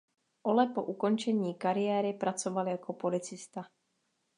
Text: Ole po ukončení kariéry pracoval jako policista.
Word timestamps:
Ole 0.43 0.67
po 0.69 0.83
ukončení 0.83 1.55
kariéry 1.55 2.13
pracoval 2.13 2.67
jako 2.67 2.93
policista. 2.93 3.61